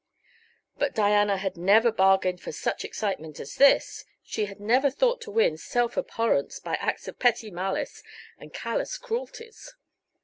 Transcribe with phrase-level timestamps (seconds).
[0.79, 5.29] But Diana had never bargained for such excitement as this; she had never thought to
[5.31, 8.01] win self abhorrence by acts of petty malice
[8.39, 9.75] and callous cruelties.